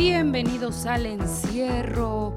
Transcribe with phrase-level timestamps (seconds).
[0.00, 2.28] Bienvenidos al encierro.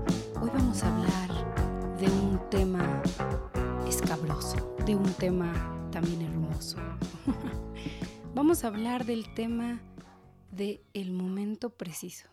[0.41, 3.01] Hoy vamos a hablar de un tema
[3.87, 6.77] escabroso, de un tema también hermoso.
[8.35, 9.81] vamos a hablar del tema
[10.51, 12.27] de el momento preciso.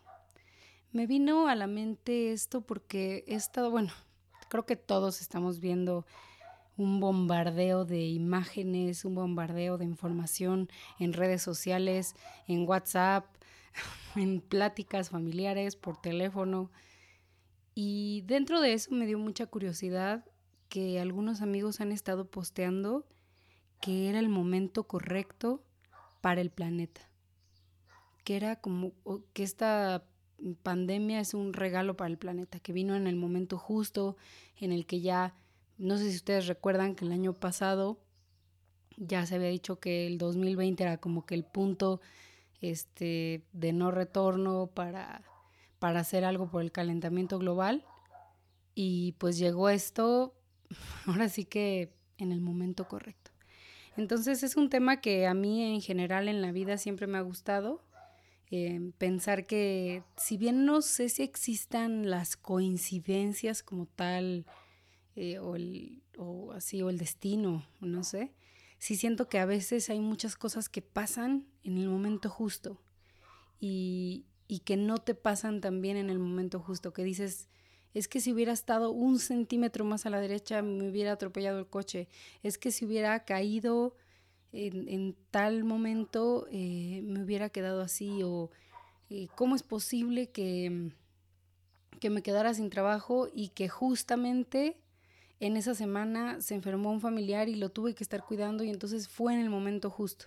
[0.91, 3.93] Me vino a la mente esto porque he estado, bueno,
[4.49, 6.07] creo que todos estamos viendo
[6.77, 10.69] un bombardeo de imágenes, un bombardeo de información
[10.99, 12.17] en redes sociales,
[12.49, 13.27] en WhatsApp,
[14.17, 16.71] en pláticas familiares, por teléfono.
[17.75, 20.25] Y dentro de eso me dio mucha curiosidad
[20.69, 23.07] que algunos amigos han estado posteando
[23.81, 25.65] que era el momento correcto
[26.21, 27.01] para el planeta.
[28.25, 28.93] Que era como
[29.33, 30.05] que esta
[30.63, 34.17] pandemia es un regalo para el planeta, que vino en el momento justo,
[34.57, 35.35] en el que ya,
[35.79, 37.99] no sé si ustedes recuerdan que el año pasado
[38.97, 42.01] ya se había dicho que el 2020 era como que el punto
[42.61, 45.23] este, de no retorno para,
[45.79, 47.85] para hacer algo por el calentamiento global.
[48.75, 50.35] Y pues llegó esto,
[51.07, 53.31] ahora sí que en el momento correcto.
[53.97, 57.23] Entonces es un tema que a mí en general en la vida siempre me ha
[57.23, 57.83] gustado.
[58.53, 64.45] Eh, pensar que si bien no sé si existan las coincidencias como tal,
[65.17, 68.33] eh, o, así, o el destino, no sé,
[68.81, 72.81] sí siento que a veces hay muchas cosas que pasan en el momento justo
[73.61, 77.49] y, y que no te pasan también en el momento justo, que dices,
[77.93, 81.67] es que si hubiera estado un centímetro más a la derecha me hubiera atropellado el
[81.67, 82.09] coche,
[82.43, 83.95] es que si hubiera caído
[84.51, 88.51] en, en tal momento eh, me hubiera quedado así o
[89.11, 90.91] eh, cómo es posible que,
[92.01, 94.81] que me quedara sin trabajo y que justamente
[95.41, 99.09] en esa semana se enfermó un familiar y lo tuve que estar cuidando y entonces
[99.09, 100.27] fue en el momento justo.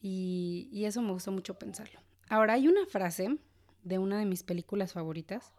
[0.00, 2.00] Y, y eso me gusta mucho pensarlo.
[2.28, 3.38] Ahora, hay una frase
[3.84, 5.52] de una de mis películas favoritas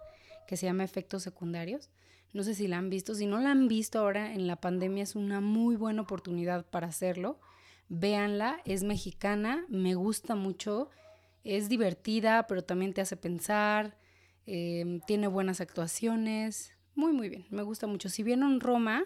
[0.48, 1.90] que se llama Efectos Secundarios.
[2.34, 3.14] No sé si la han visto.
[3.14, 6.88] Si no la han visto ahora en la pandemia es una muy buena oportunidad para
[6.88, 7.40] hacerlo.
[7.88, 10.90] Véanla, es mexicana, me gusta mucho,
[11.44, 13.98] es divertida, pero también te hace pensar,
[14.46, 18.10] eh, tiene buenas actuaciones, muy, muy bien, me gusta mucho.
[18.10, 19.06] Si vieron Roma,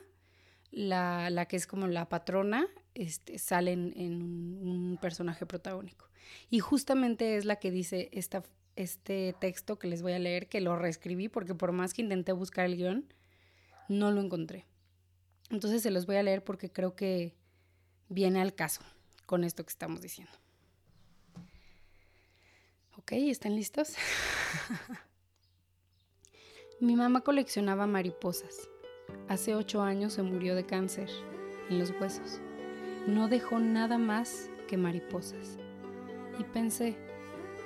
[0.72, 6.10] la, la que es como la patrona, este, sale en, un, personaje protagónico.
[6.50, 8.44] Y justamente es la que dice esta,
[8.76, 12.32] este texto que les voy a leer, que lo reescribí porque por más que intenté
[12.32, 13.14] buscar el guion,
[13.90, 14.66] no lo encontré.
[15.50, 17.36] Entonces se los voy a leer porque creo que
[18.10, 18.82] viene al caso
[19.26, 20.34] con esto que estamos diciendo.
[22.98, 23.14] ¿Ok?
[23.14, 23.96] ¿Están listos?
[26.84, 28.70] Mi mamá coleccionaba mariposas.
[29.30, 31.10] Hace ocho años se murió de cáncer
[31.70, 32.42] en los huesos.
[33.08, 35.58] No dejó nada más que mariposas.
[36.38, 36.98] Y pensé,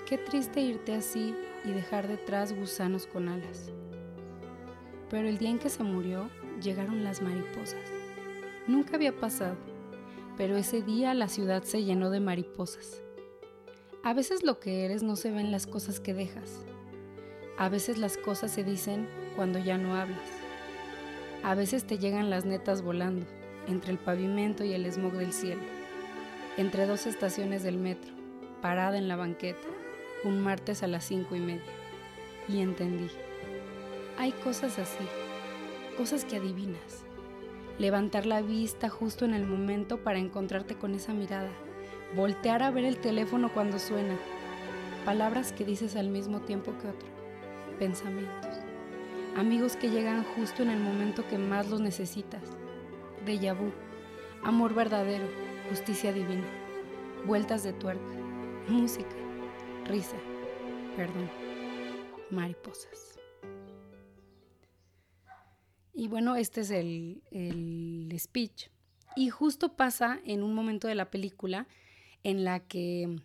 [0.08, 1.34] qué triste irte así
[1.66, 3.72] y dejar detrás gusanos con alas.
[5.10, 6.30] Pero el día en que se murió,
[6.62, 7.92] llegaron las mariposas.
[8.68, 9.58] Nunca había pasado,
[10.38, 13.02] pero ese día la ciudad se llenó de mariposas.
[14.04, 16.68] A veces lo que eres no se ve en las cosas que dejas,
[17.58, 20.30] a veces las cosas se dicen cuando ya no hablas.
[21.44, 23.26] A veces te llegan las netas volando,
[23.68, 25.64] entre el pavimento y el smog del cielo,
[26.58, 28.14] entre dos estaciones del metro,
[28.62, 29.68] parada en la banqueta,
[30.24, 31.74] un martes a las cinco y media.
[32.48, 33.10] Y entendí.
[34.20, 35.06] Hay cosas así,
[35.98, 37.06] cosas que adivinas.
[37.80, 41.50] Levantar la vista justo en el momento para encontrarte con esa mirada.
[42.16, 44.16] Voltear a ver el teléfono cuando suena.
[45.06, 47.17] Palabras que dices al mismo tiempo que otro
[47.78, 48.58] pensamientos.
[49.36, 52.42] Amigos que llegan justo en el momento que más los necesitas.
[53.26, 53.72] Déjà vu,
[54.44, 55.28] amor verdadero,
[55.70, 56.48] justicia divina,
[57.26, 58.16] vueltas de tuerca,
[58.68, 59.16] música,
[59.86, 60.18] risa,
[60.96, 61.30] perdón,
[62.32, 63.20] mariposas.
[65.94, 68.70] Y bueno, este es el, el speech.
[69.16, 71.68] Y justo pasa en un momento de la película
[72.24, 73.20] en la que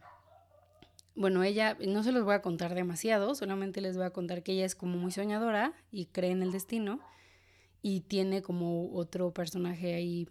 [1.15, 4.53] bueno, ella, no se los voy a contar demasiado, solamente les voy a contar que
[4.53, 7.01] ella es como muy soñadora y cree en el destino
[7.83, 10.27] y tiene como otro personaje ahí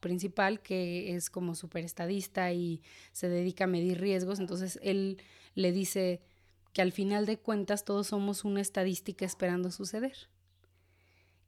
[0.00, 2.82] principal que es como súper estadista y
[3.12, 5.18] se dedica a medir riesgos, entonces él
[5.54, 6.22] le dice
[6.72, 10.28] que al final de cuentas todos somos una estadística esperando suceder,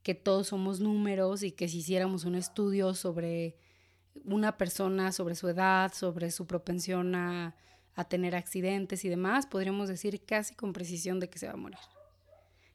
[0.03, 3.57] que todos somos números y que si hiciéramos un estudio sobre
[4.25, 7.55] una persona, sobre su edad, sobre su propensión a
[7.95, 11.57] a tener accidentes y demás, podríamos decir casi con precisión de que se va a
[11.57, 11.79] morir.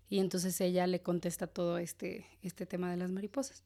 [0.09, 3.63] Y entonces ella le contesta todo este, este tema de las mariposas.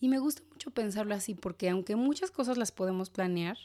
[0.00, 3.56] Y me gusta mucho pensarlo así, porque aunque muchas cosas las podemos planear,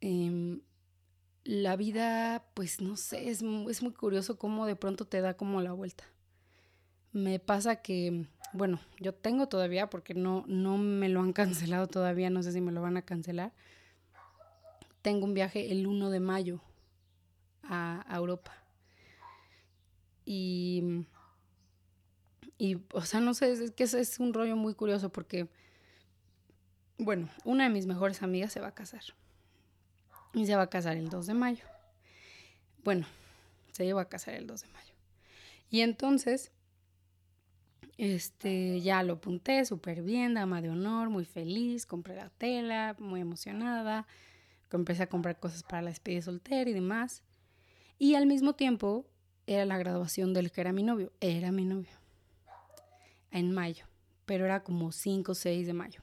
[0.00, 0.60] em,
[1.44, 5.60] la vida, pues no sé, es, es muy curioso cómo de pronto te da como
[5.60, 6.04] la vuelta.
[7.12, 12.30] Me pasa que, bueno, yo tengo todavía, porque no, no me lo han cancelado todavía,
[12.30, 13.52] no sé si me lo van a cancelar.
[15.06, 16.60] Tengo un viaje el 1 de mayo
[17.62, 18.52] a, Europa.
[20.24, 21.06] Y,
[22.58, 25.48] y, o sea, no sé, es que es, es un rollo muy curioso porque,
[26.98, 29.04] bueno, una de mis mejores amigas se va a casar.
[30.34, 31.64] Y se va a casar el 2 de mayo.
[32.82, 33.06] Bueno,
[33.70, 34.94] se lleva a casar el 2 de mayo.
[35.70, 36.50] Y entonces,
[37.96, 43.20] este, ya lo apunté súper bien, dama de honor, muy feliz, compré la tela, muy
[43.20, 44.04] emocionada,
[44.70, 47.22] empecé a comprar cosas para la despedida soltera y demás.
[47.98, 49.06] Y al mismo tiempo
[49.46, 51.92] era la graduación del que era mi novio, era mi novio,
[53.30, 53.86] en mayo,
[54.24, 56.02] pero era como 5 o 6 de mayo.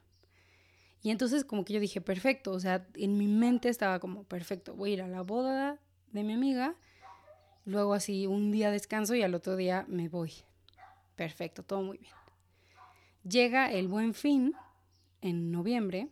[1.01, 4.73] Y entonces como que yo dije, perfecto, o sea, en mi mente estaba como, perfecto,
[4.73, 5.79] voy a ir a la boda
[6.13, 6.75] de mi amiga,
[7.65, 10.31] luego así un día descanso y al otro día me voy.
[11.15, 12.13] Perfecto, todo muy bien.
[13.23, 14.53] Llega el buen fin
[15.21, 16.09] en noviembre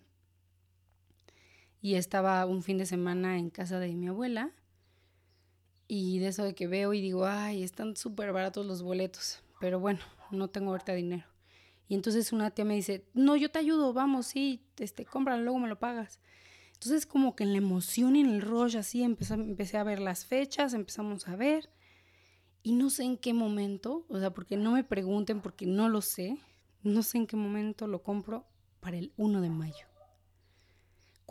[1.82, 4.52] y estaba un fin de semana en casa de mi abuela
[5.88, 9.80] y de eso de que veo y digo, ay, están súper baratos los boletos, pero
[9.80, 10.00] bueno,
[10.30, 11.26] no tengo ahorita dinero.
[11.88, 15.60] Y entonces una tía me dice, no, yo te ayudo, vamos, sí, este, cómpralo, luego
[15.60, 16.22] me lo pagas.
[16.74, 20.00] Entonces como que en la emoción y en el rollo así empecé, empecé a ver
[20.00, 21.70] las fechas, empezamos a ver.
[22.64, 26.02] Y no sé en qué momento, o sea, porque no me pregunten, porque no lo
[26.02, 26.38] sé,
[26.84, 28.48] no sé en qué momento lo compro
[28.80, 29.91] para el 1 de mayo.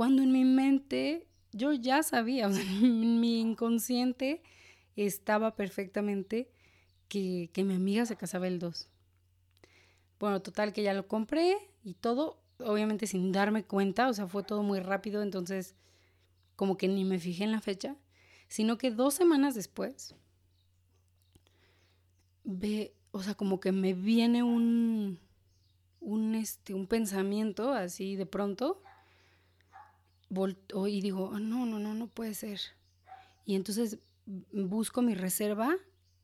[0.00, 4.43] Cuando en mi mente yo ya sabía, o sea, mi inconsciente
[4.97, 6.50] estaba perfectamente
[7.08, 8.88] que, que mi amiga se casaba el 2.
[10.19, 11.55] Bueno, total que ya lo compré
[11.85, 15.76] y todo, obviamente sin darme cuenta, o sea, fue todo muy rápido, entonces
[16.56, 17.94] como que ni me fijé en la fecha,
[18.49, 20.14] sino que dos semanas después,
[22.44, 25.19] ve, o sea, como que me viene un,
[26.00, 28.82] un, este, un pensamiento así de pronto,
[30.30, 32.60] y digo, ah, no, no, no, no puede ser.
[33.44, 35.76] Y entonces busco mi reserva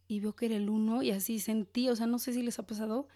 [0.06, 2.58] y veo que era el uno y así sentí, o sea, no sé si les
[2.58, 3.08] ha pasado,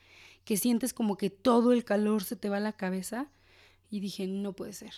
[0.45, 3.29] que sientes como que todo el calor se te va a la cabeza.
[3.93, 4.95] Y dije, no puede ser.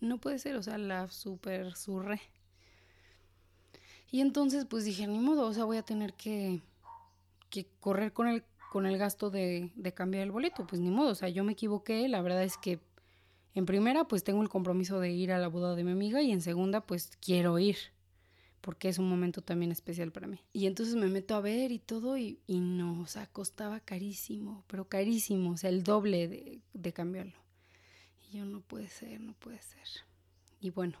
[0.00, 2.20] No puede ser, o sea, la super surré.
[4.10, 6.60] Y entonces pues dije, ni modo, o sea, voy a tener que,
[7.50, 10.66] que correr con el, con el gasto de, de cambiar el boleto.
[10.66, 12.08] Pues ni modo, o sea, yo me equivoqué.
[12.08, 12.80] La verdad es que
[13.54, 16.32] en primera pues tengo el compromiso de ir a la boda de mi amiga y
[16.32, 17.76] en segunda pues quiero ir
[18.60, 20.40] porque es un momento también especial para mí.
[20.52, 24.88] Y entonces me meto a ver y todo y, no, o sea, costaba carísimo, pero
[24.88, 27.38] carísimo, o sea, el doble de, de cambiarlo.
[28.28, 29.86] Y yo no puede ser, no puede ser.
[30.60, 30.98] Y bueno,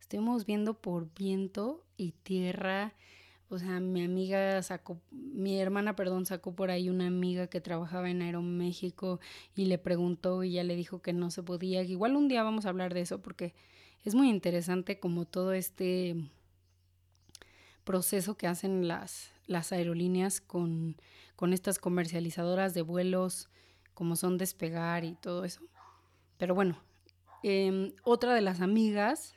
[0.00, 2.94] estuvimos viendo por viento y tierra.
[3.52, 8.08] O sea, mi amiga sacó, mi hermana, perdón, sacó por ahí una amiga que trabajaba
[8.08, 9.18] en Aeroméxico
[9.56, 11.82] y le preguntó y ya le dijo que no se podía.
[11.82, 13.52] Igual un día vamos a hablar de eso porque
[14.04, 16.14] es muy interesante como todo este
[17.82, 20.96] proceso que hacen las, las aerolíneas con,
[21.34, 23.48] con estas comercializadoras de vuelos,
[23.94, 25.60] como son despegar y todo eso.
[26.38, 26.78] Pero bueno,
[27.42, 29.34] em, otra de las amigas,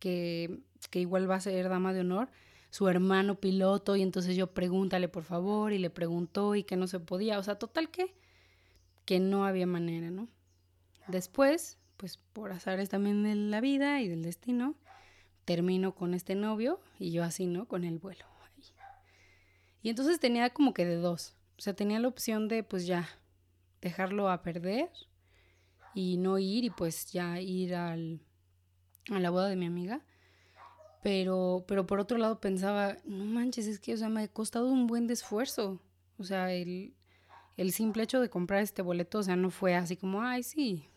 [0.00, 2.28] que, que igual va a ser dama de honor,
[2.74, 6.88] su hermano piloto, y entonces yo pregúntale por favor, y le preguntó y que no
[6.88, 8.16] se podía, o sea, total que,
[9.04, 10.26] que no había manera, ¿no?
[11.06, 14.74] Después, pues por azares también de la vida y del destino,
[15.44, 17.68] termino con este novio y yo así, ¿no?
[17.68, 18.24] Con el vuelo.
[19.80, 21.36] Y entonces tenía como que de dos.
[21.56, 23.08] O sea, tenía la opción de pues ya
[23.82, 24.90] dejarlo a perder
[25.94, 28.18] y no ir y pues ya ir al,
[29.12, 30.04] a la boda de mi amiga.
[31.04, 34.72] Pero, pero por otro lado pensaba, no manches, es que o sea, me ha costado
[34.72, 35.78] un buen esfuerzo.
[36.16, 36.94] O sea, el,
[37.58, 40.88] el simple hecho de comprar este boleto, o sea, no fue así como, ay, sí,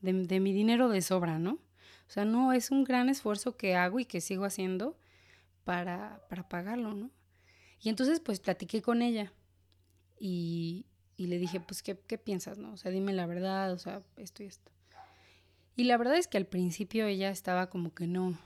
[0.00, 1.52] de, de mi dinero de sobra, ¿no?
[1.52, 4.96] O sea, no, es un gran esfuerzo que hago y que sigo haciendo
[5.64, 7.10] para, para pagarlo, ¿no?
[7.82, 9.34] Y entonces pues platiqué con ella
[10.18, 10.86] y,
[11.18, 12.72] y le dije, pues, ¿qué, ¿qué piensas, no?
[12.72, 14.72] O sea, dime la verdad, o sea, esto y esto.
[15.76, 18.38] Y la verdad es que al principio ella estaba como que no,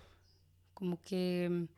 [0.81, 1.69] como que mm,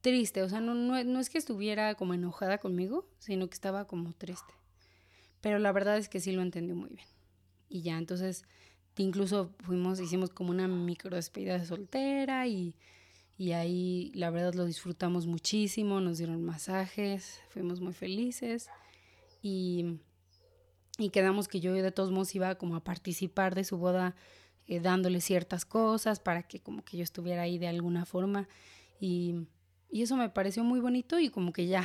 [0.00, 4.12] triste, o sea, no, no, es que estuviera como enojada conmigo, sino que estaba como
[4.14, 4.52] triste.
[5.40, 7.06] Pero la verdad es que sí lo entendió muy bien.
[7.68, 8.44] Y ya, entonces
[8.96, 12.76] Incluso fuimos, hicimos como una micro despedida de soltera y,
[13.36, 18.68] y ahí la verdad lo disfrutamos muchísimo, nos dieron masajes, fuimos muy felices
[19.42, 19.98] y,
[20.96, 24.14] y quedamos que yo de todos modos iba como a participar de su boda
[24.66, 28.48] eh, dándole ciertas cosas para que como que yo estuviera ahí de alguna forma.
[28.98, 29.46] Y,
[29.90, 31.84] y eso me pareció muy bonito y como que ya,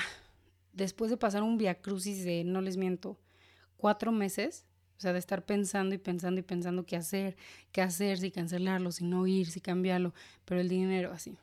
[0.74, 3.20] después de pasar un viacrucis de, no les miento,
[3.78, 4.66] cuatro meses,
[4.98, 7.38] o sea, de estar pensando y pensando y pensando qué hacer,
[7.72, 10.14] qué hacer, si cancelarlo, si no ir, si cambiarlo,
[10.46, 11.38] pero el dinero así.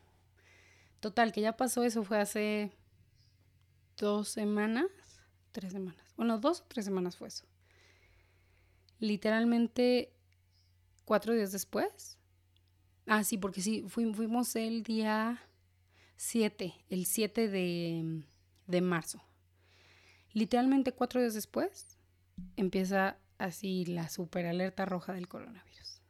[1.00, 2.73] Total, que ya pasó eso, fue hace
[3.97, 4.87] dos semanas,
[5.52, 7.47] tres semanas, bueno, dos o tres semanas fue eso.
[8.99, 10.15] Literalmente
[11.06, 12.18] cuatro días después.
[13.06, 15.40] Ah, sí, porque sí, fuimos el día
[16.16, 18.22] 7, el 7 de,
[18.66, 19.22] de marzo.
[20.32, 21.96] Literalmente cuatro días después
[22.56, 26.02] empieza así la super alerta roja del coronavirus.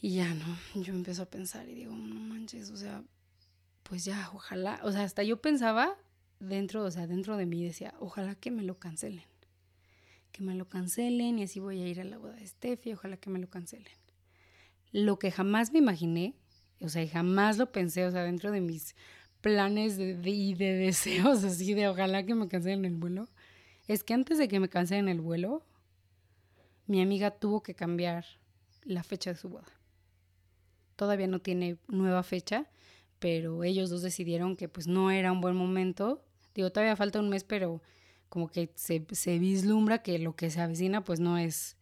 [0.00, 3.02] Y ya no, yo empiezo a pensar y digo, no manches, o sea,
[3.84, 5.96] pues ya, ojalá, o sea, hasta yo pensaba
[6.40, 9.24] dentro, o sea, dentro de mí decía, ojalá que me lo cancelen.
[10.34, 13.16] Que me lo cancelen y así voy a ir a la boda de Steffi, ojalá
[13.16, 13.94] que me lo cancelen.
[14.90, 16.34] Lo que jamás me imaginé,
[16.80, 18.96] o sea, jamás lo pensé, o sea, dentro de mis
[19.40, 23.28] planes y de deseos así de ojalá que me cancelen el vuelo,
[23.86, 25.64] es que antes de que me cancelen el vuelo,
[26.88, 28.24] mi amiga tuvo que cambiar
[28.82, 29.70] la fecha de su boda.
[30.96, 32.68] Todavía no tiene nueva fecha,
[33.20, 36.24] pero ellos dos decidieron que pues no era un buen momento.
[36.56, 37.82] Digo, todavía falta un mes, pero
[38.34, 41.76] como que se, vislumbra que lo que se avecina pues no es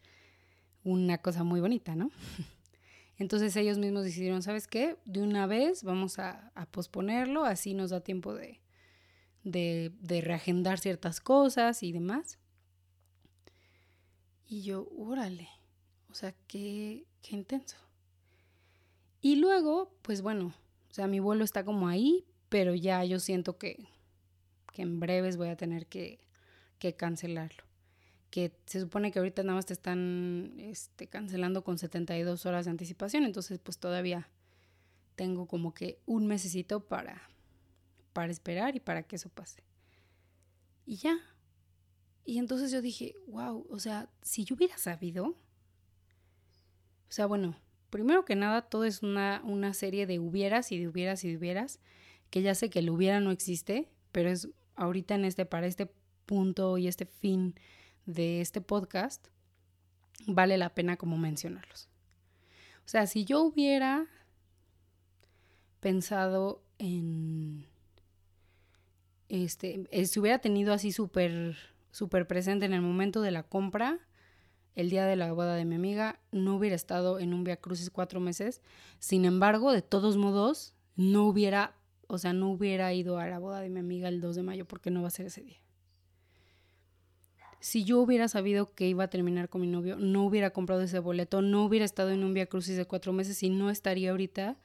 [0.85, 2.11] una cosa muy bonita, ¿no?
[3.17, 4.99] Entonces ellos mismos decidieron, ¿sabes qué?
[5.07, 8.61] De una vez vamos a, posponerlo, así nos da tiempo de,
[10.05, 12.39] reagendar ciertas cosas y demás.
[14.47, 15.49] Y yo, órale,
[16.11, 17.79] o sea, qué, qué intenso.
[19.23, 20.53] Y luego, pues bueno,
[20.91, 23.89] o sea, mi vuelo está como ahí, pero ya yo siento que
[24.75, 26.23] en breves voy a tener que,
[26.83, 27.63] que, cancelarlo.
[28.31, 32.73] Que se supone que ahorita nada más te están este, cancelando con 72 horas de
[32.73, 34.29] anticipación, entonces pues todavía
[35.15, 37.23] tengo como que un mesecito para,
[38.13, 39.63] para esperar y para que eso pase.
[40.85, 41.19] Y ya.
[42.25, 45.37] Y entonces yo dije, wow, o sea, si yo hubiera sabido, o
[47.11, 47.55] sea, bueno,
[47.91, 51.37] primero que nada, todo es una, una serie de hubieras y de hubieras y de
[51.37, 51.79] hubieras,
[52.31, 55.93] que ya sé que el hubiera no existe, pero es ahorita en este, para este
[56.27, 57.55] punto y este fin
[58.07, 59.29] de este podcast,
[60.27, 61.89] vale la pena como mencionarlos.
[62.85, 64.07] O sea, si yo hubiera
[65.81, 67.67] pensado en,
[69.29, 71.57] este, eh, si hubiera tenido así súper,
[71.91, 74.01] súper presente en el momento de la compra,
[74.75, 77.91] el día de la boda de mi amiga, no hubiera estado en un Via Crucis
[77.91, 78.63] cuatro meses.
[78.99, 81.75] Sin embargo, de todos modos, no hubiera,
[82.07, 84.65] o sea, no hubiera ido a la boda de mi amiga el 2 de mayo
[84.67, 85.59] porque no va a ser ese día.
[87.63, 90.99] Si yo hubiera sabido que iba a terminar con mi novio, no hubiera comprado ese
[90.99, 94.57] boleto, no hubiera estado en un Via Crucis de cuatro meses y no estaría ahorita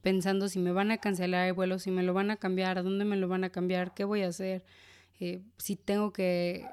[0.00, 2.82] pensando si me van a cancelar el vuelo, si me lo van a cambiar, a
[2.82, 4.64] dónde me lo van a cambiar, qué voy a hacer.
[5.20, 6.64] Eh, si tengo que,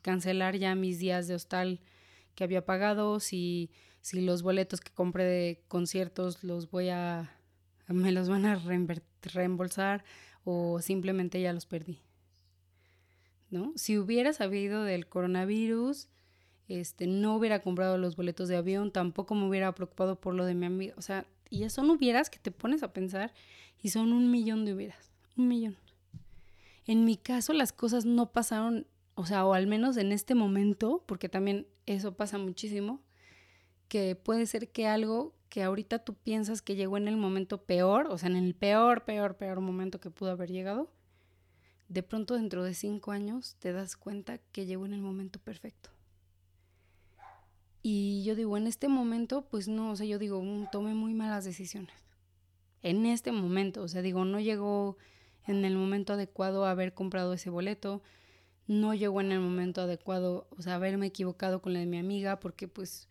[0.00, 1.80] cancelar ya mis días de hostal
[2.36, 7.36] que había pagado, si, si los boletos que compré de conciertos los voy a,
[7.88, 8.62] me los van a
[9.22, 10.04] reembolsar
[10.44, 11.98] o simplemente ya los perdí.
[13.50, 13.72] ¿No?
[13.76, 16.08] Si hubiera sabido del coronavirus,
[16.68, 20.54] este, no hubiera comprado los boletos de avión, tampoco me hubiera preocupado por lo de
[20.54, 20.94] mi amigo.
[20.96, 23.32] O sea, y son hubieras que te pones a pensar
[23.82, 25.10] y son un millón de hubieras.
[25.36, 25.76] Un millón.
[26.86, 31.02] En mi caso las cosas no pasaron, o sea, o al menos en este momento,
[31.06, 33.02] porque también eso pasa muchísimo,
[33.88, 38.06] que puede ser que algo que ahorita tú piensas que llegó en el momento peor,
[38.08, 40.92] o sea, en el peor, peor, peor momento que pudo haber llegado,
[41.90, 45.90] de pronto dentro de cinco años te das cuenta que llegó en el momento perfecto.
[47.82, 51.14] Y yo digo, en este momento, pues no, o sea, yo digo, mm, tomé muy
[51.14, 51.96] malas decisiones.
[52.82, 54.98] En este momento, o sea, digo, no llegó
[55.46, 58.02] en el momento adecuado haber comprado ese boleto,
[58.68, 62.38] no llegó en el momento adecuado, o sea, haberme equivocado con la de mi amiga,
[62.38, 63.08] porque pues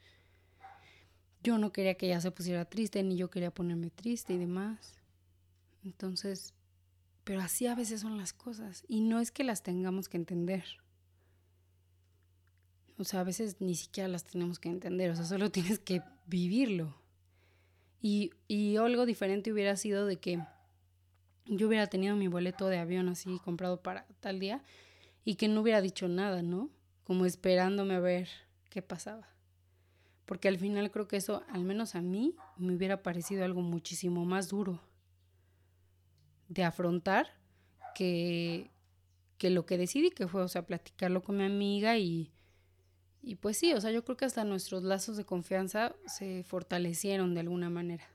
[1.44, 4.94] yo no quería que ella se pusiera triste, ni yo quería ponerme triste y demás.
[5.84, 6.54] Entonces,
[7.30, 10.64] pero así a veces son las cosas, y no es que las tengamos que entender.
[12.98, 16.02] O sea, a veces ni siquiera las tenemos que entender, o sea, solo tienes que
[16.26, 16.96] vivirlo.
[18.02, 20.40] Y, y algo diferente hubiera sido de que
[21.46, 24.64] yo hubiera tenido mi boleto de avión así comprado para tal día
[25.24, 26.72] y que no hubiera dicho nada, ¿no?
[27.04, 28.28] Como esperándome a ver
[28.72, 29.30] qué pasaba.
[30.26, 34.26] Porque al final creo que eso, al menos a mí, me hubiera parecido algo muchísimo
[34.26, 34.82] más duro
[36.50, 37.28] de afrontar
[37.96, 38.70] que,
[39.38, 42.32] que lo que decidí, que fue, o sea, platicarlo con mi amiga y,
[43.22, 47.34] Y pues sí, o sea, yo creo que hasta nuestros lazos de confianza se fortalecieron
[47.34, 48.06] de alguna manera.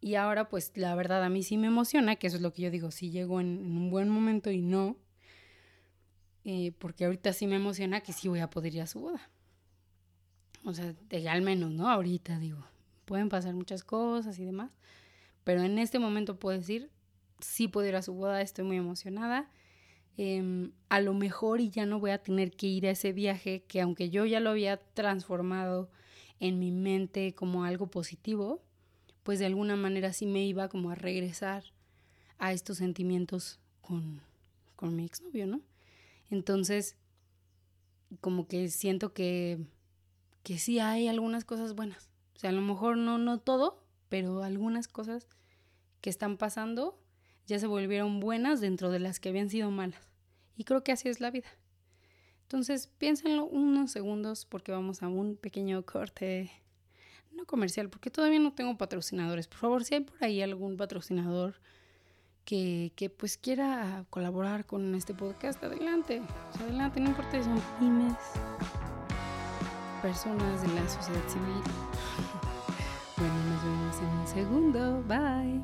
[0.00, 2.62] Y ahora, pues la verdad a mí sí me emociona, que eso es lo que
[2.62, 4.96] yo digo, si llego en, un buen momento y no,
[6.44, 9.30] eh, porque ahorita sí me emociona que sí voy a poder ir a su boda.
[10.64, 11.88] O sea, de, al menos, ¿no?
[11.88, 12.64] Ahorita digo,
[13.04, 14.72] pueden pasar muchas cosas y demás,
[15.44, 16.90] pero en este momento puedo decir,
[17.40, 19.50] sí puedo ir a su boda, estoy muy emocionada.
[20.16, 23.64] Em, a lo mejor y ya no voy a tener que ir a ese viaje
[23.66, 25.90] que aunque yo ya lo había transformado
[26.38, 28.62] en mi mente como algo positivo,
[29.22, 31.64] pues de alguna manera sí me iba como a regresar
[32.38, 34.20] a estos sentimientos con,
[34.76, 35.60] con mi exnovio, ¿no?
[36.30, 36.96] Entonces,
[38.20, 39.64] como que siento que,
[40.42, 42.10] que sí hay algunas cosas buenas.
[42.34, 43.81] O sea, a lo mejor no, no todo,
[44.12, 45.26] pero algunas cosas
[46.02, 47.02] que están pasando
[47.46, 50.02] ya se volvieron buenas dentro de las que habían sido malas.
[50.54, 51.48] Y creo que así es la vida.
[52.42, 56.52] Entonces, piénsenlo unos segundos porque vamos a un pequeño corte
[57.30, 59.48] no comercial, porque todavía no tengo patrocinadores.
[59.48, 61.54] Por favor, si hay por ahí algún patrocinador
[62.44, 66.20] que, que pues quiera colaborar con este podcast, adelante.
[66.60, 68.18] adelante, no importa si son pymes,
[70.02, 71.91] personas de la sociedad civil.
[73.22, 75.02] Bueno, nos vemos en un segundo.
[75.04, 75.62] Bye.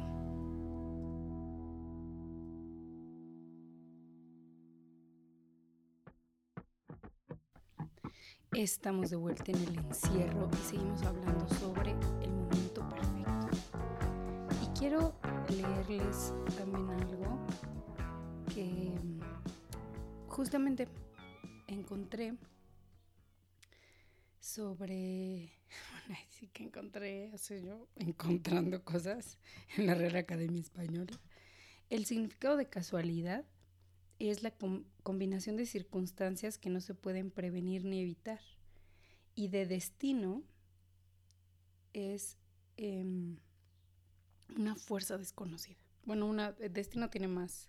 [8.53, 11.91] Estamos de vuelta en el encierro y seguimos hablando sobre
[12.23, 13.49] el momento perfecto.
[14.63, 15.15] Y quiero
[15.49, 17.39] leerles también algo
[18.55, 18.95] que
[20.29, 20.89] justamente
[21.67, 22.37] encontré
[24.41, 25.58] sobre,
[26.07, 29.39] bueno, sí que encontré, hace yo encontrando cosas
[29.77, 31.19] en la Real Academia Española.
[31.91, 33.45] El significado de casualidad
[34.19, 34.53] es la
[35.03, 38.41] combinación de circunstancias que no se pueden prevenir ni evitar.
[39.35, 40.43] Y de destino
[41.93, 42.37] es
[42.77, 43.39] em,
[44.57, 45.79] una fuerza desconocida.
[46.05, 47.69] Bueno, una, destino tiene más,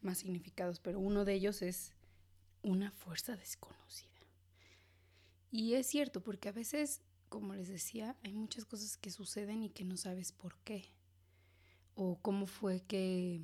[0.00, 1.94] más significados, pero uno de ellos es
[2.62, 4.07] una fuerza desconocida.
[5.50, 9.70] Y es cierto, porque a veces, como les decía, hay muchas cosas que suceden y
[9.70, 10.84] que no sabes por qué.
[11.94, 13.42] O cómo fue que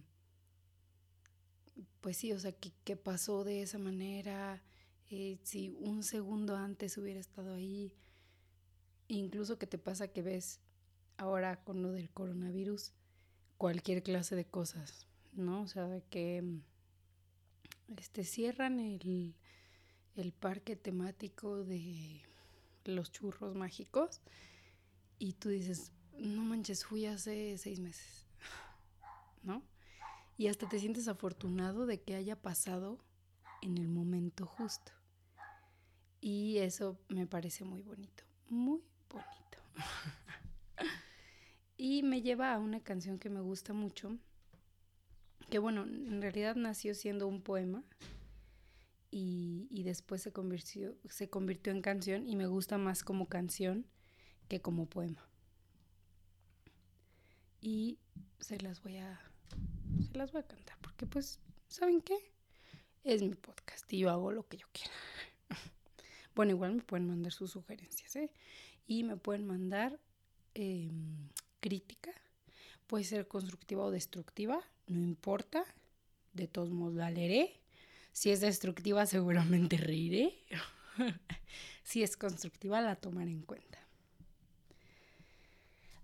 [2.00, 4.62] pues sí, o sea, ¿qué, pasó de esa manera?
[5.10, 7.94] Eh, si un segundo antes hubiera estado ahí,
[9.08, 10.60] incluso que te pasa que ves
[11.16, 12.92] ahora con lo del coronavirus
[13.56, 15.62] cualquier clase de cosas, ¿no?
[15.62, 16.44] O sea, que
[17.96, 19.34] este, cierran el,
[20.16, 22.22] el parque temático de
[22.84, 24.20] los churros mágicos
[25.18, 28.26] y tú dices, no manches, fui hace seis meses,
[29.42, 29.62] ¿no?
[30.36, 32.98] y hasta te sientes afortunado de que haya pasado
[33.62, 34.92] en el momento justo.
[36.20, 39.58] Y eso me parece muy bonito, muy bonito.
[41.76, 44.16] y me lleva a una canción que me gusta mucho,
[45.50, 47.84] que bueno, en realidad nació siendo un poema
[49.16, 53.86] y, después se convirtió, se convirtió en canción y me gusta más como canción
[54.48, 55.24] que como poema.
[57.60, 58.00] Y
[58.40, 59.20] se las voy a
[60.10, 62.16] se las voy a cantar, porque pues, ¿saben qué?
[63.04, 64.90] Es mi podcast y yo hago lo que yo quiera.
[66.34, 68.32] bueno, igual me pueden mandar sus sugerencias, ¿eh?
[68.88, 70.00] Y me pueden mandar
[70.54, 71.28] em,
[71.60, 72.10] crítica,
[72.88, 75.64] puede ser constructiva o destructiva, no importa,
[76.32, 77.63] de todos modos la leeré.
[78.14, 80.32] Si es destructiva, seguramente reiré.
[81.82, 83.78] si es constructiva, la tomaré en cuenta.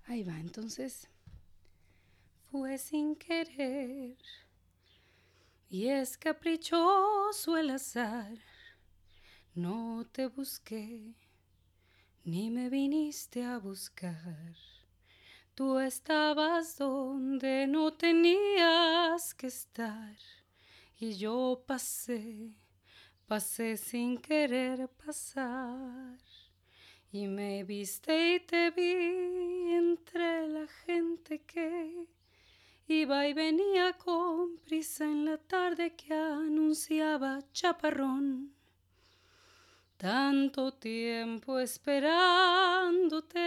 [0.07, 1.09] Ahí va, entonces
[2.51, 4.17] fue sin querer.
[5.69, 8.37] Y es caprichoso el azar.
[9.55, 11.15] No te busqué,
[12.25, 14.57] ni me viniste a buscar.
[15.55, 20.17] Tú estabas donde no tenías que estar.
[21.01, 22.55] Y yo pasé,
[23.27, 26.19] pasé sin querer pasar.
[27.11, 32.07] Y me viste y te vi entre la gente que
[32.93, 38.53] Iba y venía con prisa en la tarde que anunciaba chaparrón.
[39.97, 43.39] Tanto tiempo esperándote,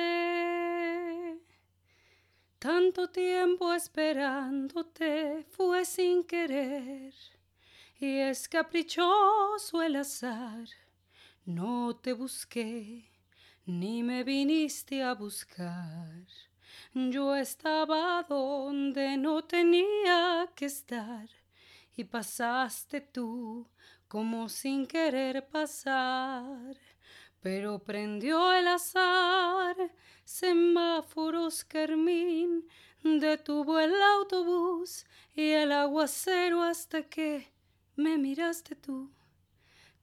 [2.58, 7.14] tanto tiempo esperándote fue sin querer.
[8.04, 10.68] Y es caprichoso el azar,
[11.46, 13.10] no te busqué,
[13.66, 16.26] ni me viniste a buscar.
[16.94, 21.30] Yo estaba donde no tenía que estar
[21.96, 23.70] y pasaste tú
[24.10, 26.76] como sin querer pasar,
[27.40, 29.78] pero prendió el azar,
[30.26, 32.68] semáforos carmín,
[33.02, 37.53] detuvo el autobús y el aguacero hasta que
[37.96, 39.10] me miraste tú.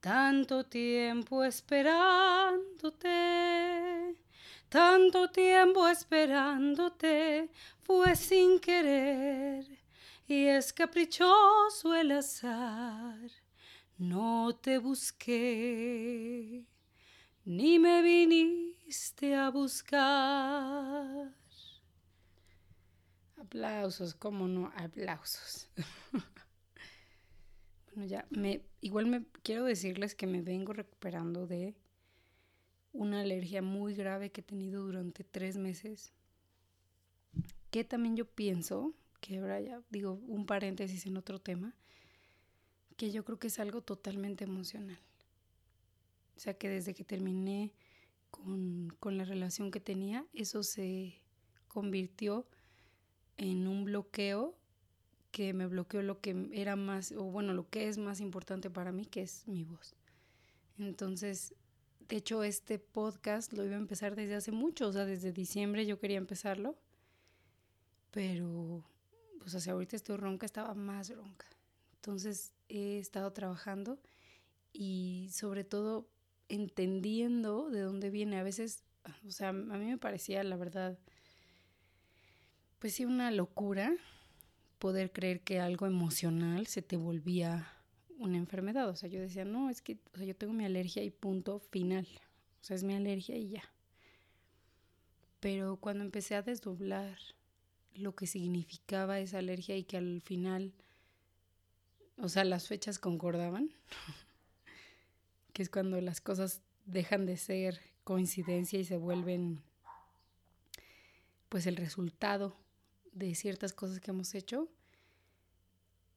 [0.00, 4.16] Tanto tiempo esperándote,
[4.68, 7.50] tanto tiempo esperándote,
[7.82, 9.66] fue sin querer
[10.26, 13.30] y es caprichoso el azar
[14.00, 16.64] no te busqué,
[17.44, 21.34] ni me viniste a buscar.
[23.38, 25.68] Aplausos, cómo no, aplausos.
[27.94, 31.74] bueno, ya, me, igual me quiero decirles que me vengo recuperando de
[32.92, 36.12] una alergia muy grave que he tenido durante tres meses.
[37.70, 41.74] Que también yo pienso, que ahora ya digo un paréntesis en otro tema,
[42.96, 44.98] que yo creo que es algo totalmente emocional.
[46.36, 47.72] O sea que desde que terminé
[48.30, 51.20] con, la relación que tenía, eso se
[51.68, 52.46] convirtió
[53.36, 54.56] en un bloqueo
[55.40, 58.92] que me bloqueó lo que era más, o bueno, lo que es más importante para
[58.92, 59.94] mí, que es mi voz.
[60.78, 61.54] Entonces,
[62.10, 65.86] de hecho, este podcast lo iba a empezar desde hace mucho, o sea, desde diciembre
[65.86, 66.76] yo quería empezarlo,
[68.10, 68.84] pero
[69.38, 71.46] pues hacia ahorita estoy ronca, estaba más ronca.
[71.94, 73.98] Entonces he estado trabajando
[74.74, 76.06] y sobre todo
[76.50, 78.38] entendiendo de dónde viene.
[78.38, 78.84] A veces,
[79.26, 80.98] o sea, a mí me parecía, la verdad,
[82.78, 83.96] pues sí, una locura
[84.80, 87.72] poder creer que algo emocional se te volvía
[88.18, 88.88] una enfermedad.
[88.88, 91.60] O sea, yo decía, no, es que o sea, yo tengo mi alergia y punto
[91.60, 92.08] final.
[92.60, 93.62] O sea, es mi alergia y ya.
[95.38, 97.16] Pero cuando empecé a desdoblar
[97.94, 100.72] lo que significaba esa alergia y que al final
[102.22, 103.70] o sea, las fechas concordaban,
[105.52, 109.62] que es cuando las cosas dejan de ser coincidencia y se vuelven
[111.48, 112.56] pues el resultado
[113.26, 114.68] de ciertas cosas que hemos hecho,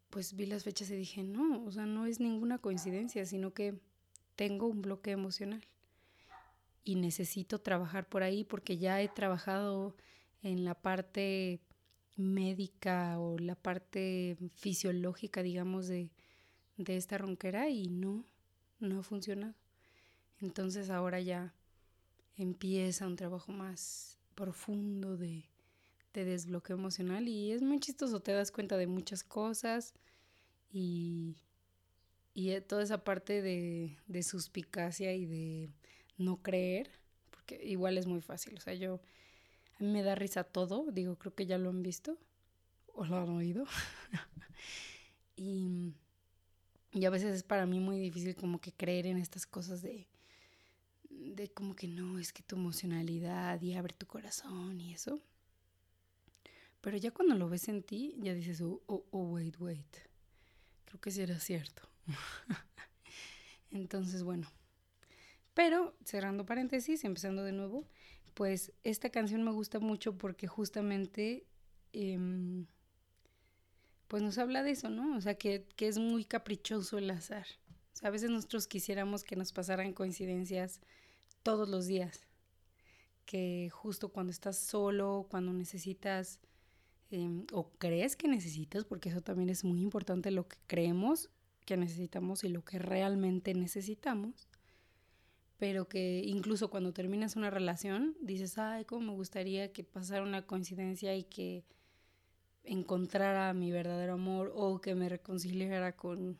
[0.10, 3.80] pues vi las fechas y dije, no, o sea, no es ninguna coincidencia, sino que
[4.36, 5.64] tengo un bloque emocional
[6.84, 9.96] y necesito trabajar por ahí porque ya he trabajado
[10.42, 11.62] en la parte
[12.16, 16.12] médica o la parte fisiológica, digamos, de,
[16.78, 18.26] esta ronquera y no,
[18.80, 19.56] no ha funcionado.
[20.40, 21.54] Entonces ahora ya
[22.36, 25.50] empieza un trabajo más profundo de,
[26.14, 29.94] de desbloqueo emocional y es muy chistoso, te das cuenta de muchas cosas
[30.72, 31.36] y,
[32.34, 35.70] y toda esa parte de, de suspicacia y de
[36.18, 36.90] no creer,
[37.32, 39.02] porque igual es muy fácil, o sea, yo
[39.80, 42.18] a mí me da risa todo, digo, creo que ya lo han visto
[42.94, 43.66] o lo han oído.
[45.36, 45.94] y,
[46.92, 50.08] y a veces es para mí muy difícil como que creer en estas cosas de,
[51.10, 55.20] de como que no, es que tu emocionalidad y abre tu corazón y eso.
[56.84, 59.98] Pero ya cuando lo ves en ti, ya dices, oh, oh, oh wait, wait.
[60.84, 61.88] Creo que sí era cierto.
[63.72, 64.52] Entonces, bueno.
[65.54, 67.88] Pero, cerrando paréntesis, empezando de nuevo,
[68.34, 71.48] pues esta canción me gusta mucho porque justamente
[71.94, 72.66] em,
[74.10, 75.16] pues nos habla de eso, ¿no?
[75.16, 77.48] O sea, que, que, es muy caprichoso el azar.
[77.94, 80.82] O sea, a veces nosotros quisiéramos que nos pasaran coincidencias
[81.44, 82.28] todos los días.
[83.26, 86.42] Que justo cuando estás solo, cuando necesitas
[87.14, 91.30] em, o crees que necesitas, porque eso también es muy importante lo que creemos
[91.66, 94.48] que necesitamos y lo que realmente necesitamos
[95.64, 100.46] pero que incluso cuando terminas una relación dices, ay, cómo me gustaría que pasara una
[100.46, 101.64] coincidencia y que
[102.66, 106.38] encontrara mi verdadero amor o que me reconciliara con,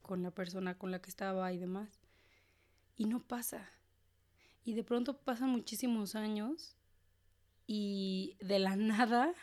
[0.00, 2.00] con la persona con la que estaba y demás.
[2.96, 3.68] Y no pasa.
[4.64, 6.74] Y de pronto pasan muchísimos años
[7.66, 9.34] y de la nada,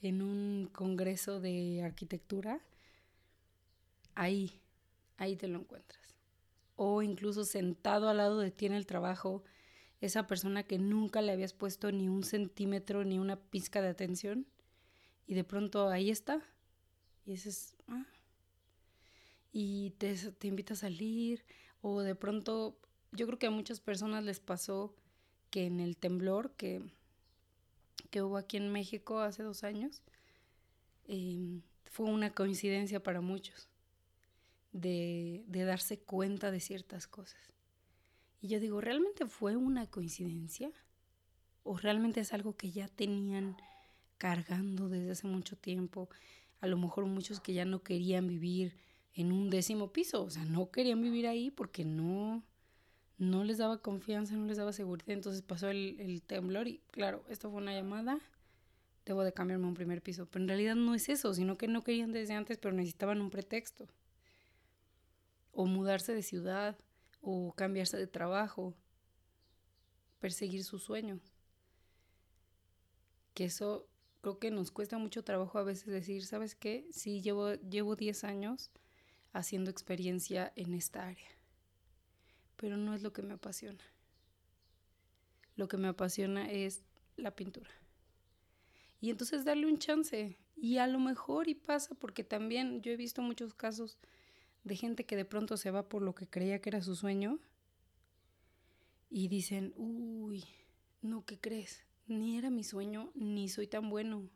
[0.00, 2.60] en un congreso de arquitectura,
[4.14, 4.60] ahí,
[5.16, 6.16] ahí te lo encuentras.
[6.76, 9.42] O incluso sentado al lado de ti en el trabajo,
[10.00, 14.46] esa persona que nunca le habías puesto ni un centímetro ni una pizca de atención
[15.26, 16.40] y de pronto ahí está
[17.26, 18.06] y dices, ah,
[19.52, 21.44] y te, te invita a salir
[21.80, 22.78] o de pronto
[23.12, 24.94] yo creo que a muchas personas les pasó
[25.50, 26.82] que en el temblor que,
[28.10, 30.02] que hubo aquí en México hace dos años,
[31.06, 33.68] em, fue una coincidencia para muchos
[34.72, 37.40] de, darse cuenta de ciertas cosas.
[38.40, 40.70] Y yo digo, ¿realmente fue una coincidencia?
[41.64, 43.56] ¿O realmente es algo que ya tenían
[44.16, 46.08] cargando desde hace mucho tiempo?
[46.60, 48.76] A lo mejor muchos que ya no querían vivir
[49.14, 50.22] en un décimo piso.
[50.22, 52.44] O sea, no querían vivir ahí porque no,
[53.18, 55.10] no les daba confianza, no les daba seguridad.
[55.10, 58.20] Entonces pasó el, temblor y claro, esto fue una llamada.
[59.04, 60.26] Debo de cambiarme un primer piso.
[60.26, 63.30] Pero en realidad no es eso, sino que no querían desde antes, pero necesitaban un
[63.30, 63.88] pretexto.
[65.52, 66.78] O mudarse de ciudad,
[67.20, 68.74] o cambiarse de trabajo,
[70.20, 71.20] perseguir su sueño.
[73.34, 73.88] Que eso
[74.20, 76.86] creo que nos cuesta mucho trabajo a veces decir, ¿sabes qué?
[76.92, 78.70] Sí, llevo, llevo 10 años
[79.32, 81.28] haciendo experiencia en esta área,
[82.58, 83.82] pero no es lo que me apasiona.
[85.56, 86.84] Lo que me apasiona es
[87.16, 87.70] la pintura.
[89.00, 90.36] Y entonces darle un chance.
[90.56, 93.96] Y a lo mejor y pasa, porque también yo he visto muchos casos
[94.64, 97.38] de gente que de pronto se va por lo que creía que era su sueño
[99.08, 100.44] y dicen, uy,
[101.00, 101.84] no, ¿qué crees?
[102.08, 104.28] Ni era mi sueño, ni soy tan bueno.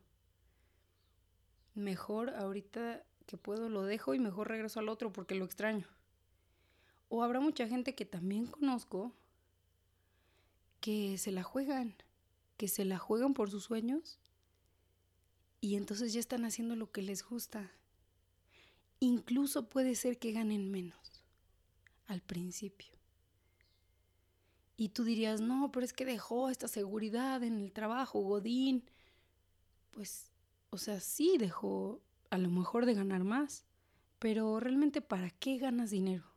[1.74, 5.88] Mejor ahorita que puedo lo dejo y mejor regreso al otro porque lo extraño.
[7.14, 9.12] O habrá mucha gente que también conozco
[10.80, 11.94] que se la juegan,
[12.56, 14.18] que se la juegan por sus sueños
[15.60, 17.70] y entonces ya están haciendo lo que les gusta.
[18.98, 21.22] Incluso puede ser que ganen menos
[22.06, 22.94] al principio.
[24.78, 28.84] Y tú dirías, no, pero es que dejó esta seguridad en el trabajo, Godín.
[29.90, 30.30] Pues,
[30.70, 33.66] o sea, sí dejó a lo mejor de ganar más,
[34.18, 36.31] pero realmente ¿para qué ganas dinero?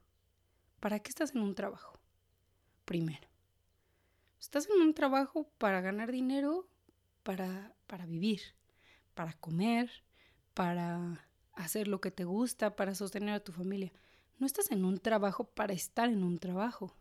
[0.85, 1.99] ¿Para qué estás en un trabajo?
[2.85, 3.27] Primero,
[4.39, 6.69] estás en un trabajo para ganar dinero,
[7.23, 8.39] para, para vivir,
[9.15, 9.89] para comer,
[10.53, 13.91] para hacer lo que te gusta, para sostener a tu familia.
[14.37, 16.95] No estás en un trabajo para estar en un trabajo.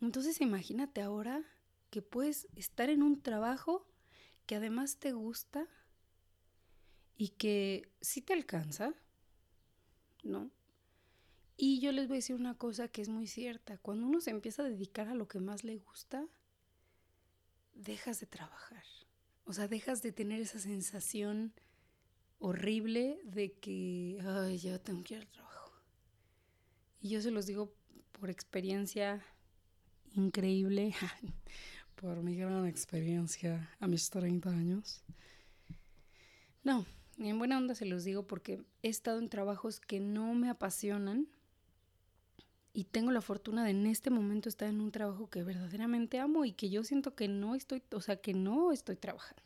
[0.00, 1.44] Entonces imagínate ahora
[1.90, 3.86] que puedes estar en un trabajo
[4.46, 5.68] que además te gusta
[7.18, 8.94] y que sí te alcanza,
[10.22, 10.50] ¿no?
[11.60, 13.78] Y yo les voy a decir una cosa que es muy cierta.
[13.78, 16.24] Cuando uno se empieza a dedicar a lo que más le gusta,
[17.74, 18.84] dejas de trabajar.
[19.44, 21.52] O sea, dejas de tener esa sensación
[22.38, 25.72] horrible de que, ay, ya tengo que ir al trabajo.
[27.00, 27.74] Y yo se los digo
[28.12, 29.20] por experiencia
[30.14, 30.94] increíble,
[31.96, 35.02] por mi gran experiencia a mis 30 años.
[36.62, 36.86] No,
[37.18, 41.26] en buena onda se los digo porque he estado en trabajos que no me apasionan
[42.78, 46.44] y tengo la fortuna de en este momento estar en un trabajo que verdaderamente amo
[46.44, 49.42] y que yo siento que no estoy, o sea, que no estoy trabajando.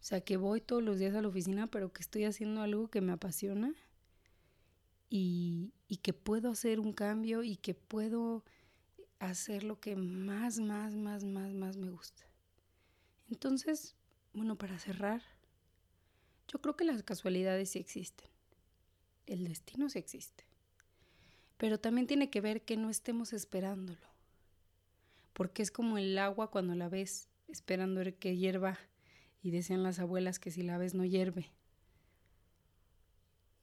[0.00, 2.88] O sea, que voy todos los días a la oficina, pero que estoy haciendo algo
[2.88, 3.74] que me apasiona
[5.10, 8.46] y, y que puedo hacer un cambio y que puedo
[9.18, 12.22] hacer lo que más, más, más, más, más me gusta.
[13.28, 13.94] Entonces,
[14.32, 15.20] bueno, para cerrar,
[16.48, 18.30] yo creo que las casualidades sí existen.
[19.26, 20.49] El destino sí existe.
[21.60, 24.00] Pero también tiene que ver que no estemos esperándolo.
[25.34, 28.78] Porque es como el agua cuando la ves esperando que hierva
[29.42, 31.50] y decían las abuelas que si la ves no hierve.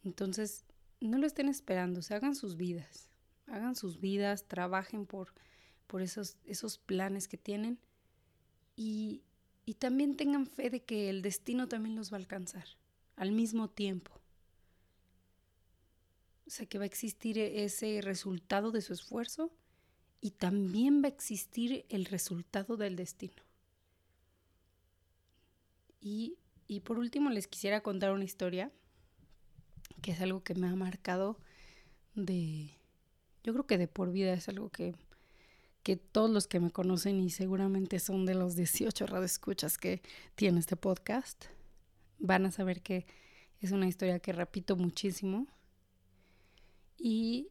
[0.03, 0.63] Entonces,
[0.99, 3.09] no lo estén esperando, se hagan sus vidas.
[3.47, 5.33] Hagan sus vidas, trabajen por,
[5.87, 7.79] por esos, esos planes que tienen
[8.75, 9.23] y,
[9.65, 12.67] y también tengan fe de que el destino también los va a alcanzar
[13.15, 14.11] al mismo tiempo.
[16.47, 19.51] O sea, que va a existir ese resultado de su esfuerzo
[20.21, 23.43] y también va a existir el resultado del destino.
[25.99, 28.71] Y, y por último les quisiera contar una historia
[30.01, 31.37] que es algo que me ha marcado
[32.15, 32.77] de,
[33.43, 34.95] yo creo que de por vida es algo que
[35.87, 40.01] que todos los que me conocen y seguramente son de los 18 radioescuchas que
[40.35, 41.45] tiene este podcast,
[42.19, 43.05] van a saber que
[43.61, 45.47] es una historia que repito muchísimo.
[46.97, 47.49] Y,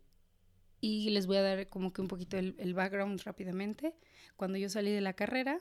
[0.80, 3.94] y les voy a dar como que un poquito el, el background rápidamente.
[4.36, 5.60] Cuando yo salí de la carrera,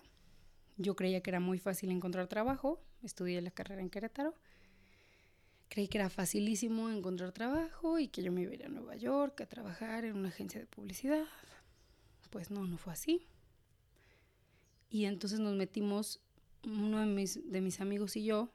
[0.78, 2.82] yo creía que era muy fácil encontrar trabajo.
[3.04, 4.34] Estudié la carrera en Querétaro.
[5.70, 8.96] Creí que era facilísimo encontrar trabajo y que yo me iba a ir a Nueva
[8.96, 11.26] York a trabajar en una agencia de publicidad
[12.36, 13.26] pues no, no fue así.
[14.90, 16.20] Y entonces nos metimos,
[16.66, 18.52] uno de mis, de mis amigos y yo,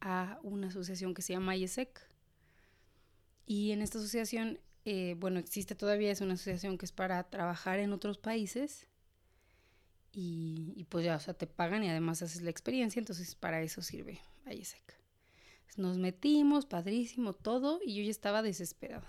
[0.00, 2.08] a una asociación que se llama IESEC.
[3.44, 7.80] Y en esta asociación, eh, bueno, existe todavía, es una asociación que es para trabajar
[7.80, 8.86] en otros países.
[10.12, 13.82] Y, pues ya, o sea, te pagan y además haces la experiencia, entonces para eso
[13.82, 14.96] sirve IESEC.
[15.76, 19.08] Nos metimos, padrísimo, todo, y yo ya estaba desesperada.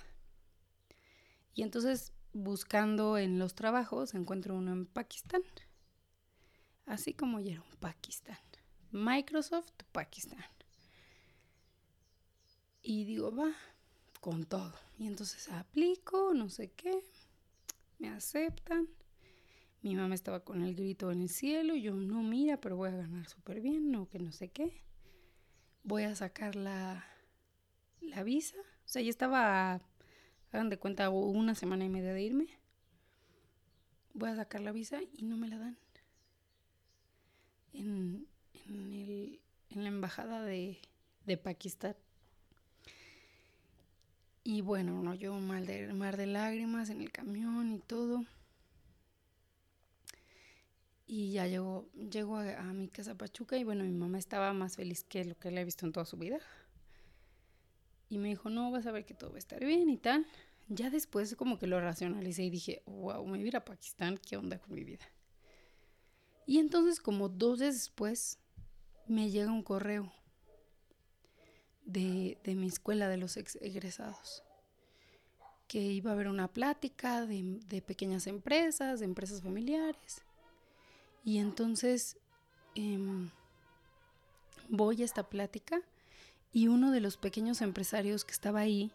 [1.54, 5.44] Y entonces buscando en los trabajos, encuentro uno en Pakistán.
[6.88, 8.40] Así como ya era un Pakistán.
[8.92, 10.44] Microsoft, Pakistán.
[12.82, 13.54] Y digo, va,
[14.28, 14.74] con todo.
[15.00, 17.02] Y entonces aplico, no sé qué,
[17.98, 18.90] me aceptan.
[19.82, 22.98] Mi mamá estaba con el grito en el cielo, yo no, mira, pero voy a
[22.98, 24.84] ganar súper bien, no, que no sé qué.
[25.84, 27.08] Voy a sacar la,
[28.02, 28.58] la visa.
[28.60, 29.80] O sea, ya estaba,
[30.52, 32.50] hagan de cuenta, una semana y media de irme.
[34.14, 35.78] Voy a sacar la visa y no me la dan.
[37.72, 38.28] En,
[38.66, 40.80] en, el, en la embajada de,
[41.26, 41.96] de Pakistán.
[44.50, 48.24] Y bueno, no, yo mal de, mar de lágrimas en el camión y todo.
[51.06, 55.04] Y ya llegó, llegó a, mi casa Pachuca y bueno, mi mamá estaba más feliz
[55.04, 56.40] que lo que le he visto en toda su vida.
[58.08, 60.26] Y me dijo, no, vas a ver que todo va a estar bien y tal.
[60.70, 64.18] Ya después como que lo racionalicé y dije, wow, me voy a ir a Pakistán,
[64.18, 65.06] ¿qué onda con mi vida?
[66.46, 68.40] Y entonces como dos días después
[69.08, 70.10] me llega un correo
[71.88, 74.44] de, mi escuela de los egresados,
[75.68, 80.22] que iba a haber una plática de, pequeñas empresas, de empresas familiares.
[81.24, 82.18] Y entonces
[82.76, 83.30] em,
[84.70, 85.82] voy a esta plática
[86.52, 88.92] y uno de los pequeños empresarios que estaba ahí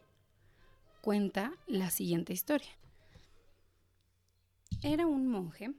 [1.00, 2.70] cuenta la siguiente historia.
[4.82, 5.72] Era un monje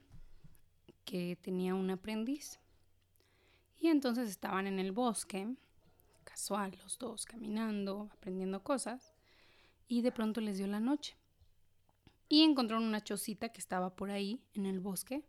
[1.04, 2.58] que tenía un aprendiz
[3.80, 5.54] y entonces estaban en el bosque
[6.24, 9.14] casual, los dos caminando, aprendiendo cosas,
[9.86, 11.16] y de pronto les dio la noche.
[12.28, 15.24] Y encontraron una chocita que estaba por ahí en el bosque,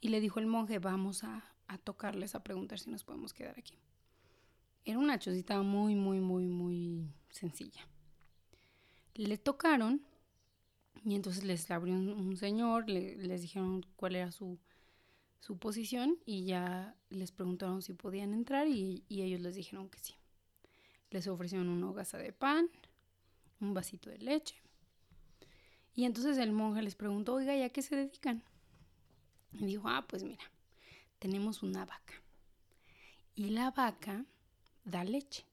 [0.00, 1.42] y le dijo el monje, vamos a,
[1.82, 3.78] tocarles, a preguntar si nos podemos quedar aquí.
[4.84, 7.88] Era una chocita muy, muy, muy, muy sencilla.
[9.14, 10.02] Le tocaron
[11.04, 14.58] y entonces les abrió un, señor, les dijeron cuál era su,
[15.44, 20.14] su posición y ya les preguntaron si podían entrar y, ellos les dijeron que sí.
[21.10, 22.70] Les ofrecieron una hogaza de pan,
[23.60, 24.56] un vasito de leche.
[25.94, 28.42] Y entonces el monje les preguntó, oiga, ¿y a qué se dedican?
[29.52, 30.44] Y dijo, ah, pues mira,
[31.18, 32.14] tenemos una vaca.
[33.34, 34.24] Y la vaca
[34.86, 35.44] da leche.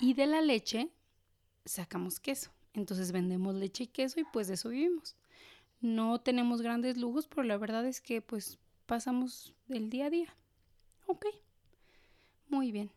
[0.00, 0.90] Y de la leche
[1.64, 2.50] sacamos queso.
[2.74, 5.14] Entonces vendemos leche y queso y pues de eso vivimos.
[5.80, 10.36] No tenemos grandes lujos, pero la verdad es que pues pasamos el día a día.
[11.06, 11.26] Ok,
[12.48, 12.90] muy bien.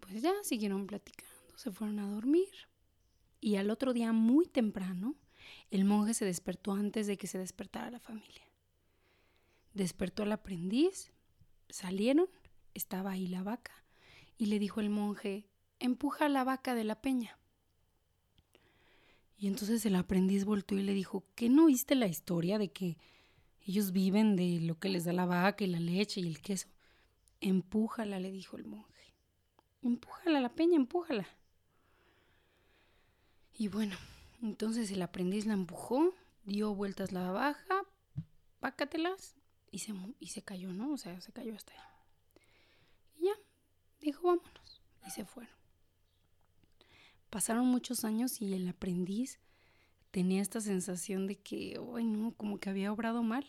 [0.00, 2.48] Pues ya siguieron platicando, se fueron a dormir.
[3.40, 5.16] Y al otro día, muy temprano,
[5.70, 8.42] el monje se despertó antes de que se despertara la familia.
[9.72, 11.12] Despertó al aprendiz,
[11.68, 12.28] salieron,
[12.74, 13.84] estaba ahí la vaca,
[14.36, 15.48] y le dijo el monje,
[15.78, 17.38] empuja la vaca de la peña.
[19.36, 22.98] Y entonces el aprendiz volteó y le dijo, ¿qué no oíste la historia de que
[23.66, 26.68] ellos viven de lo que les da la vaca y la leche y el queso.
[27.40, 29.14] Empújala, le dijo el monje.
[29.82, 31.26] Empújala, la peña, empújala.
[33.56, 33.96] Y bueno,
[34.42, 37.82] entonces el aprendiz la empujó, dio vueltas la baja,
[38.60, 39.36] pácatelas
[39.70, 40.92] y se, y se cayó, ¿no?
[40.92, 41.80] O sea, se cayó hasta ahí.
[43.16, 43.34] Y ya,
[44.00, 44.82] dijo, vámonos.
[45.06, 45.54] Y se fueron.
[47.30, 49.38] Pasaron muchos años y el aprendiz
[50.14, 53.44] tenía esta sensación de que, ay no, como que había obrado mal.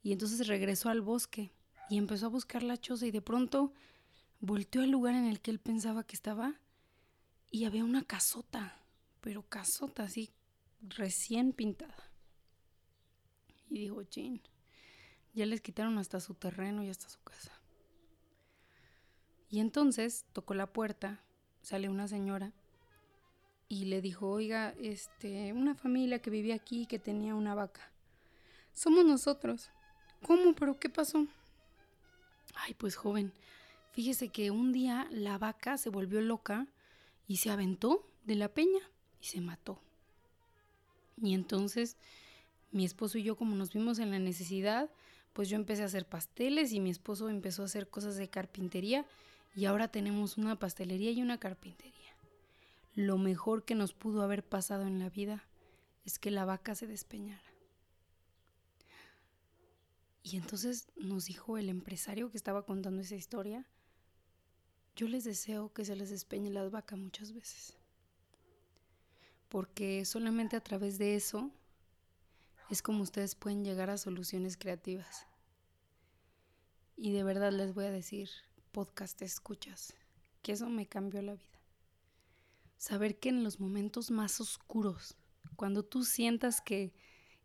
[0.00, 1.50] Y entonces regresó al bosque
[1.90, 3.72] y empezó a buscar la choza y de pronto
[4.38, 6.54] volteó al lugar en el que él pensaba que estaba
[7.50, 8.80] y había una casota,
[9.20, 10.30] pero casota así,
[10.82, 12.12] recién pintada.
[13.68, 14.40] Y dijo, Jane,
[15.34, 17.60] ya les quitaron hasta su terreno y hasta su casa.
[19.48, 21.24] Y entonces tocó la puerta,
[21.60, 22.52] sale una señora
[23.72, 27.90] y le dijo, oiga, este, una familia que vivía aquí que tenía una vaca.
[28.74, 29.70] Somos nosotros.
[30.26, 30.54] ¿Cómo?
[30.54, 31.26] ¿Pero qué pasó?
[32.54, 33.32] Ay, pues joven,
[33.92, 36.66] fíjese que un día la vaca se volvió loca
[37.26, 38.82] y se aventó de la peña
[39.22, 39.80] y se mató.
[41.16, 41.96] Y entonces
[42.72, 44.90] mi esposo y yo, como nos vimos en la necesidad,
[45.32, 49.06] pues yo empecé a hacer pasteles y mi esposo empezó a hacer cosas de carpintería
[49.56, 52.01] y ahora tenemos una pastelería y una carpintería
[52.94, 55.46] lo mejor que nos pudo haber pasado en la vida
[56.04, 57.42] es que la vaca se despeñara.
[60.22, 63.66] Y entonces nos dijo el empresario que estaba contando esa historia,
[64.94, 67.76] yo les deseo que se les despeñe la vaca muchas veces,
[69.48, 71.50] porque solamente a través de eso
[72.70, 75.26] es como ustedes pueden llegar a soluciones creativas.
[76.96, 78.28] Y de verdad les voy a decir,
[78.70, 79.94] podcast escuchas,
[80.42, 81.51] que eso me cambió la vida
[82.82, 85.16] saber que en los momentos más oscuros,
[85.54, 86.92] cuando tú sientas que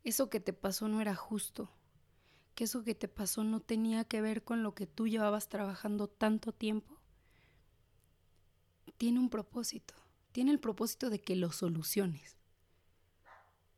[0.04, 1.70] eso que te pasó no era justo,
[2.56, 6.08] que eso que te pasó no tenía que ver con lo que tú llevabas trabajando
[6.08, 7.00] tanto tiempo,
[8.98, 9.94] tiene un propósito,
[10.32, 12.40] tiene el propósito de que lo soluciones,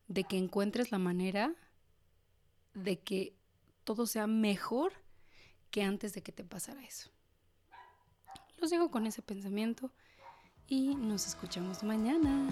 [0.08, 1.54] de que encuentres la manera
[2.74, 3.36] de que
[3.84, 4.94] todo sea mejor
[5.72, 7.10] que antes de que te pasara eso.
[8.60, 9.92] Los dejo con ese pensamiento
[10.70, 12.48] y nos escuchamos mañana.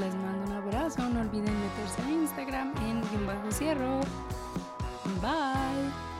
[0.00, 4.00] Les mando un abrazo, no olviden meterse a Instagram en guion bajo cierro.
[5.20, 6.11] Bye.